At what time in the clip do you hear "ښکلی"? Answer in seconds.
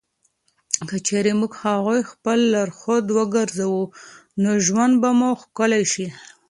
5.41-5.83